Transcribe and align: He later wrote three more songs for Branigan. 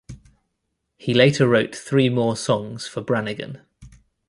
He 0.97 1.13
later 1.13 1.47
wrote 1.47 1.75
three 1.75 2.09
more 2.09 2.35
songs 2.35 2.87
for 2.87 3.01
Branigan. 3.01 3.61